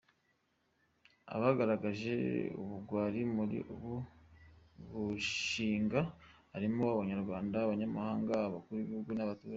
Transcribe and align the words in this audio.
Abagaragaje 1.35 2.15
ubugwari 2.61 3.21
muri 3.35 3.57
uyu 3.73 3.95
mushinga, 4.89 5.99
harimo 6.53 6.83
Abanyarwanda 6.95 7.57
n’abanyamahanga, 7.59 8.33
Abakuru 8.47 8.77
b’ibihugu 8.79 9.11
n’abaturage. 9.15 9.49